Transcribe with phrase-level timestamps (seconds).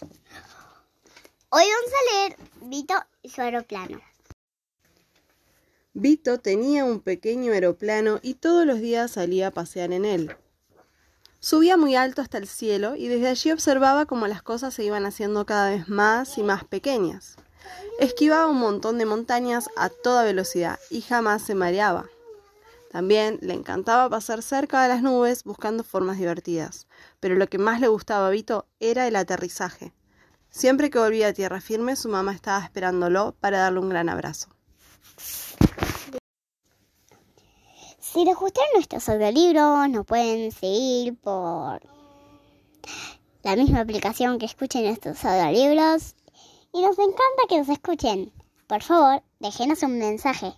[0.00, 4.00] Hoy vamos a leer Vito y su aeroplano.
[5.94, 10.36] Vito tenía un pequeño aeroplano y todos los días salía a pasear en él.
[11.40, 15.06] Subía muy alto hasta el cielo y desde allí observaba cómo las cosas se iban
[15.06, 17.36] haciendo cada vez más y más pequeñas.
[17.98, 22.08] Esquivaba un montón de montañas a toda velocidad y jamás se mareaba.
[22.90, 26.86] También le encantaba pasar cerca de las nubes buscando formas divertidas,
[27.20, 29.92] pero lo que más le gustaba a Vito era el aterrizaje.
[30.50, 34.48] Siempre que volvía a tierra firme, su mamá estaba esperándolo para darle un gran abrazo.
[38.00, 41.80] Si les gustaron nuestros audiolibros, nos pueden seguir por
[43.42, 46.14] la misma aplicación que escuchen estos audiolibros.
[46.72, 48.32] Y nos encanta que nos escuchen.
[48.66, 50.54] Por favor, déjenos un mensaje.